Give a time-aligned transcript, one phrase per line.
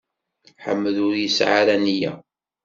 [0.63, 2.13] Ḥmed ur yesɛi ara nniya.